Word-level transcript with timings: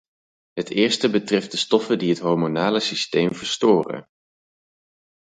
Het 0.53 0.69
eerste 0.69 1.09
betreft 1.09 1.51
de 1.51 1.57
stoffen 1.57 1.99
die 1.99 2.09
het 2.09 2.19
hormonale 2.19 2.79
systeem 2.79 3.33
verstoren. 3.35 4.07